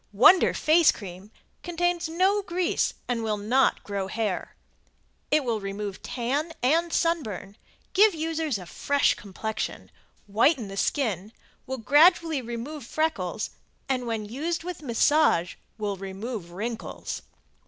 [0.13, 1.29] Wonder Face Cream
[1.61, 4.55] contains no grease and will not grow hair.
[5.29, 7.55] It will remove tan and sunburn,
[7.93, 9.91] give the user a fresh complexion,
[10.25, 11.31] whiten the skin,
[11.67, 13.51] will gradually remove freckles
[13.87, 17.21] and when used with massage will remove wrinkles.